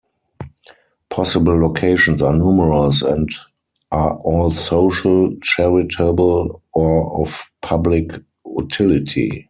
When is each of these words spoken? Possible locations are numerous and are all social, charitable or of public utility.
Possible 1.11 1.57
locations 1.59 2.23
are 2.23 2.35
numerous 2.35 3.03
and 3.03 3.29
are 3.91 4.15
all 4.17 4.49
social, 4.49 5.35
charitable 5.43 6.63
or 6.73 7.21
of 7.21 7.43
public 7.61 8.09
utility. 8.43 9.29